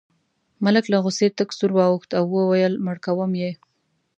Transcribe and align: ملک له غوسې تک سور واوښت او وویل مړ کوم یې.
ملک 0.65 0.85
له 0.91 0.97
غوسې 1.03 1.27
تک 1.37 1.49
سور 1.57 1.71
واوښت 1.77 2.09
او 2.19 2.23
وویل 2.35 2.73
مړ 2.85 2.97
کوم 3.05 3.31
یې. 3.41 3.51